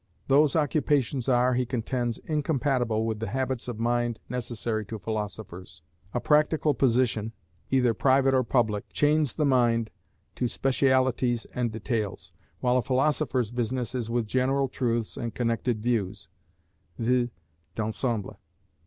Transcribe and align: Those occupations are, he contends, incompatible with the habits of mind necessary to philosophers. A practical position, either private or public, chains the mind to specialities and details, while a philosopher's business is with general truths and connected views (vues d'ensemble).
Those 0.27 0.55
occupations 0.55 1.29
are, 1.29 1.53
he 1.53 1.63
contends, 1.63 2.17
incompatible 2.17 3.05
with 3.05 3.19
the 3.19 3.27
habits 3.27 3.67
of 3.67 3.77
mind 3.79 4.19
necessary 4.29 4.83
to 4.87 4.97
philosophers. 4.97 5.83
A 6.11 6.19
practical 6.19 6.73
position, 6.73 7.33
either 7.69 7.93
private 7.93 8.33
or 8.33 8.41
public, 8.43 8.89
chains 8.91 9.35
the 9.35 9.45
mind 9.45 9.91
to 10.37 10.47
specialities 10.47 11.45
and 11.53 11.71
details, 11.71 12.31
while 12.61 12.77
a 12.77 12.81
philosopher's 12.81 13.51
business 13.51 13.93
is 13.93 14.09
with 14.09 14.25
general 14.25 14.67
truths 14.67 15.17
and 15.17 15.35
connected 15.35 15.83
views 15.83 16.29
(vues 16.97 17.29
d'ensemble). 17.75 18.39